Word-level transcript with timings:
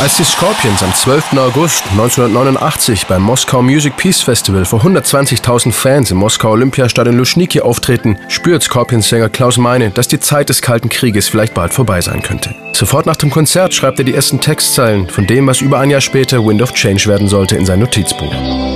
Als 0.00 0.16
die 0.16 0.24
Scorpions 0.24 0.82
am 0.82 0.94
12. 0.94 1.32
August 1.38 1.82
1989 1.92 3.06
beim 3.06 3.22
Moskau 3.22 3.62
Music 3.62 3.96
Peace 3.96 4.20
Festival 4.20 4.64
vor 4.64 4.82
120.000 4.82 5.72
Fans 5.72 6.10
im 6.10 6.18
Moskau 6.18 6.50
Olympiastadion 6.50 7.16
Luschniki 7.16 7.60
auftreten, 7.60 8.18
spürt 8.28 8.62
Scorpions-Sänger 8.62 9.28
Klaus 9.30 9.56
Meine, 9.56 9.90
dass 9.90 10.08
die 10.08 10.20
Zeit 10.20 10.48
des 10.48 10.62
Kalten 10.62 10.88
Krieges 10.88 11.28
vielleicht 11.28 11.54
bald 11.54 11.72
vorbei 11.72 12.00
sein 12.00 12.22
könnte. 12.22 12.54
Sofort 12.72 13.06
nach 13.06 13.16
dem 13.16 13.30
Konzert 13.30 13.72
schreibt 13.72 13.98
er 13.98 14.04
die 14.04 14.14
ersten 14.14 14.40
Textzeilen 14.40 15.08
von 15.08 15.26
dem, 15.26 15.46
was 15.46 15.60
über 15.60 15.78
ein 15.78 15.90
Jahr 15.90 16.00
später 16.00 16.44
Wind 16.44 16.60
of 16.62 16.74
Change 16.74 17.06
werden 17.06 17.28
sollte, 17.28 17.56
in 17.56 17.64
sein 17.64 17.80
Notizbuch. 17.80 18.75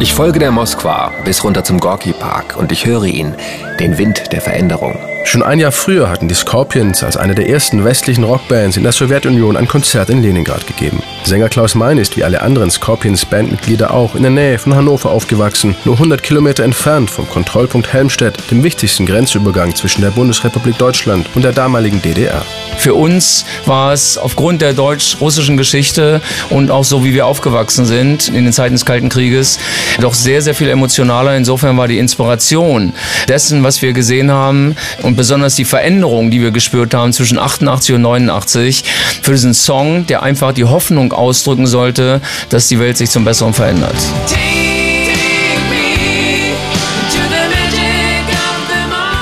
Ich 0.00 0.14
folge 0.14 0.38
der 0.38 0.50
Moskwa 0.50 1.12
bis 1.24 1.42
runter 1.42 1.64
zum 1.64 1.80
Gorki 1.80 2.12
Park 2.12 2.56
und 2.56 2.70
ich 2.70 2.86
höre 2.86 3.04
ihn, 3.04 3.34
den 3.80 3.98
Wind 3.98 4.32
der 4.32 4.40
Veränderung. 4.40 4.98
Schon 5.24 5.42
ein 5.42 5.58
Jahr 5.58 5.72
früher 5.72 6.08
hatten 6.08 6.28
die 6.28 6.34
Scorpions 6.34 7.02
als 7.02 7.16
eine 7.16 7.34
der 7.34 7.48
ersten 7.48 7.84
westlichen 7.84 8.22
Rockbands 8.22 8.76
in 8.76 8.84
der 8.84 8.92
Sowjetunion 8.92 9.56
ein 9.56 9.66
Konzert 9.66 10.10
in 10.10 10.22
Leningrad 10.22 10.68
gegeben. 10.68 11.02
Sänger 11.24 11.48
Klaus 11.48 11.74
Mein 11.74 11.98
ist 11.98 12.16
wie 12.16 12.22
alle 12.22 12.42
anderen 12.42 12.70
Scorpions-Bandmitglieder 12.70 13.92
auch 13.92 14.14
in 14.14 14.22
der 14.22 14.30
Nähe 14.30 14.60
von 14.60 14.76
Hannover 14.76 15.10
aufgewachsen, 15.10 15.74
nur 15.84 15.94
100 15.94 16.22
Kilometer 16.22 16.62
entfernt 16.62 17.10
vom 17.10 17.28
Kontrollpunkt 17.28 17.92
Helmstedt, 17.92 18.50
dem 18.50 18.62
wichtigsten 18.62 19.06
Grenzübergang 19.06 19.74
zwischen 19.74 20.02
der 20.02 20.10
Bundesrepublik 20.10 20.78
Deutschland 20.78 21.28
und 21.34 21.42
der 21.42 21.52
damaligen 21.52 22.00
DDR. 22.00 22.44
Für 22.78 22.94
uns 22.94 23.44
war 23.64 23.92
es 23.92 24.18
aufgrund 24.18 24.62
der 24.62 24.72
deutsch-russischen 24.72 25.56
Geschichte 25.56 26.20
und 26.50 26.70
auch 26.70 26.84
so, 26.84 27.04
wie 27.04 27.14
wir 27.14 27.26
aufgewachsen 27.26 27.84
sind 27.84 28.28
in 28.28 28.44
den 28.44 28.52
Zeiten 28.52 28.74
des 28.74 28.84
Kalten 28.84 29.08
Krieges, 29.08 29.58
doch 30.00 30.14
sehr, 30.14 30.42
sehr 30.42 30.54
viel 30.54 30.68
emotionaler. 30.68 31.36
Insofern 31.36 31.76
war 31.76 31.88
die 31.88 31.98
Inspiration 31.98 32.92
dessen, 33.28 33.62
was 33.62 33.82
wir 33.82 33.92
gesehen 33.92 34.30
haben 34.30 34.76
und 35.02 35.16
besonders 35.16 35.54
die 35.54 35.64
Veränderung, 35.64 36.30
die 36.30 36.40
wir 36.40 36.50
gespürt 36.50 36.94
haben 36.94 37.12
zwischen 37.12 37.38
88 37.38 37.94
und 37.94 38.02
89, 38.02 38.84
für 39.22 39.32
diesen 39.32 39.54
Song, 39.54 40.06
der 40.06 40.22
einfach 40.22 40.52
die 40.52 40.64
Hoffnung 40.64 41.12
ausdrücken 41.12 41.66
sollte, 41.66 42.20
dass 42.50 42.68
die 42.68 42.78
Welt 42.78 42.96
sich 42.96 43.10
zum 43.10 43.24
Besseren 43.24 43.54
verändert. 43.54 43.96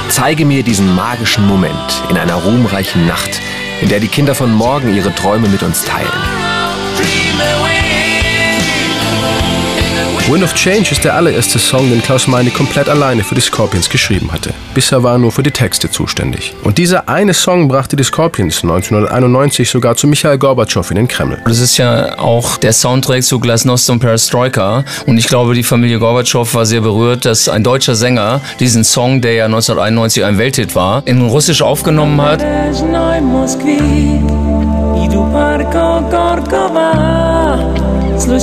Zeige 0.09 0.45
mir 0.45 0.63
diesen 0.63 0.95
magischen 0.95 1.47
Moment 1.47 1.75
in 2.09 2.17
einer 2.17 2.37
ruhmreichen 2.37 3.05
Nacht, 3.07 3.41
in 3.85 3.91
der 3.91 4.01
die 4.01 4.09
Kinder 4.09 4.35
von 4.35 4.51
morgen 4.51 4.95
ihre 4.95 5.15
Träume 5.15 5.47
mit 5.51 5.63
uns 5.63 5.85
teilen. 5.85 6.44
Wind 10.27 10.43
of 10.43 10.55
Change 10.55 10.91
ist 10.91 11.05
der 11.05 11.17
allererste 11.17 11.59
Song, 11.59 11.91
den 11.91 12.03
Klaus 12.03 12.27
Meine 12.27 12.49
komplett 12.49 12.89
alleine 12.89 13.23
für 13.23 13.35
die 13.35 13.43
Scorpions 13.43 13.91
geschrieben 13.91 14.33
hatte. 14.33 14.55
Bisher 14.73 15.03
war 15.03 15.17
er 15.17 15.19
nur 15.19 15.31
für 15.31 15.43
die 15.43 15.51
Texte 15.51 15.91
zuständig. 15.91 16.55
Und 16.65 16.79
dieser 16.79 17.11
eine 17.11 17.35
Song 17.35 17.69
brachte 17.69 17.95
die 17.95 18.05
Scorpions 18.05 18.63
1991 18.63 19.69
sogar 19.69 19.97
zu 19.97 20.07
Michael 20.07 20.39
Gorbatschow 20.39 20.91
in 20.91 20.97
den 20.97 21.09
Kreml. 21.09 21.43
Das 21.45 21.61
ist 21.61 21.77
ja 21.77 22.19
auch 22.19 22.57
der 22.57 22.73
Soundtrack 22.73 23.23
zu 23.23 23.39
Glasnost 23.39 23.91
und 23.91 23.99
Perestroika. 23.99 24.85
Und 25.05 25.19
ich 25.19 25.29
glaube, 25.29 25.53
die 25.53 25.63
Familie 25.63 25.99
Gorbatschow 25.99 26.55
war 26.55 26.65
sehr 26.65 26.81
berührt, 26.81 27.27
dass 27.27 27.51
ein 27.51 27.63
deutscher 27.63 27.95
Sänger 27.95 28.41
diesen 28.61 28.83
Song, 28.83 29.21
der 29.21 29.35
ja 29.35 29.45
1991 29.45 30.25
ein 30.25 30.39
Welthit 30.39 30.75
war, 30.75 31.07
in 31.07 31.21
Russisch 31.21 31.61
aufgenommen 31.61 32.19
hat. 32.23 32.43
Und 38.27 38.41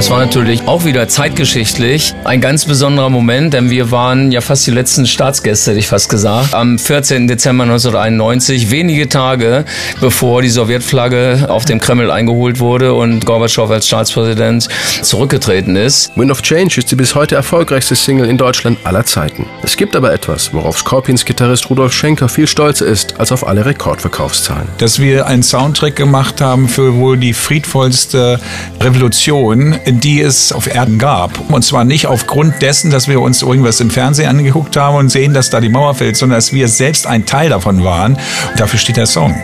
es 0.00 0.08
war 0.08 0.18
natürlich 0.18 0.66
auch 0.66 0.86
wieder 0.86 1.08
zeitgeschichtlich 1.08 2.14
ein 2.24 2.40
ganz 2.40 2.64
besonderer 2.64 3.10
Moment, 3.10 3.52
denn 3.52 3.68
wir 3.68 3.90
waren 3.90 4.32
ja 4.32 4.40
fast 4.40 4.66
die 4.66 4.70
letzten 4.70 5.06
Staatsgäste, 5.06 5.72
hätte 5.72 5.78
ich 5.78 5.88
fast 5.88 6.08
gesagt. 6.08 6.54
Am 6.54 6.78
14. 6.78 7.28
Dezember 7.28 7.64
1991, 7.64 8.70
wenige 8.70 9.10
Tage 9.10 9.66
bevor 10.00 10.40
die 10.40 10.48
Sowjetflagge 10.48 11.48
auf 11.50 11.66
dem 11.66 11.82
Kreml 11.82 12.10
eingeholt 12.10 12.60
wurde 12.60 12.94
und 12.94 13.26
Gorbatschow 13.26 13.70
als 13.70 13.88
Staatspräsident 13.88 14.68
zurückgetreten 15.02 15.76
ist. 15.76 16.16
Wind 16.16 16.30
of 16.30 16.40
Change 16.40 16.78
ist 16.78 16.90
die 16.90 16.96
bis 16.96 17.14
heute 17.14 17.34
erfolgreichste 17.34 17.94
Single 17.94 18.26
in 18.26 18.38
Deutschland 18.38 18.78
aller 18.84 19.04
Zeiten. 19.04 19.44
Es 19.62 19.76
gibt 19.76 19.94
aber 19.94 20.14
etwas, 20.14 20.54
worauf 20.54 20.78
Scorpions 20.78 21.26
Gitarrist 21.26 21.68
Rudolf 21.68 21.92
Schenker 21.92 22.30
viel 22.30 22.46
stolzer 22.46 22.86
ist 22.86 23.20
als 23.20 23.32
auf 23.32 23.46
alle 23.46 23.66
Rekordverkaufszahlen. 23.66 24.66
Dass 24.78 24.98
wir 24.98 25.26
einen 25.26 25.42
Soundtrack 25.42 25.94
gemacht 25.94 26.40
haben 26.40 26.70
für 26.70 26.94
wohl 26.94 27.18
die 27.18 27.34
friedvollste 27.34 28.40
Revolution, 28.80 29.78
die 29.92 30.20
es 30.20 30.52
auf 30.52 30.72
Erden 30.72 30.98
gab. 30.98 31.50
Und 31.50 31.62
zwar 31.62 31.84
nicht 31.84 32.06
aufgrund 32.06 32.62
dessen, 32.62 32.90
dass 32.90 33.08
wir 33.08 33.20
uns 33.20 33.42
irgendwas 33.42 33.80
im 33.80 33.90
Fernsehen 33.90 34.28
angeguckt 34.28 34.76
haben 34.76 34.96
und 34.96 35.08
sehen, 35.08 35.34
dass 35.34 35.50
da 35.50 35.60
die 35.60 35.68
Mauer 35.68 35.94
fällt, 35.94 36.16
sondern 36.16 36.38
dass 36.38 36.52
wir 36.52 36.68
selbst 36.68 37.06
ein 37.06 37.26
Teil 37.26 37.50
davon 37.50 37.84
waren. 37.84 38.14
Und 38.50 38.60
dafür 38.60 38.78
steht 38.78 38.96
der 38.96 39.06
Song. 39.06 39.34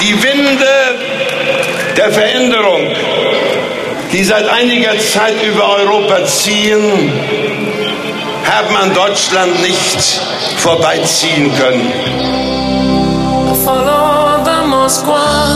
Die 0.00 0.14
Winde 0.22 0.66
der 1.96 2.12
Veränderung, 2.12 2.80
die 4.12 4.22
seit 4.24 4.48
einiger 4.48 4.98
Zeit 4.98 5.34
über 5.42 5.76
Europa 5.76 6.24
ziehen, 6.26 7.10
haben 8.44 8.76
an 8.76 8.94
Deutschland 8.94 9.60
nicht 9.62 10.20
vorbeiziehen 10.58 11.50
können. 11.56 11.92
Follow 13.64 14.44
the 14.44 14.68
Moskwa 14.68 15.55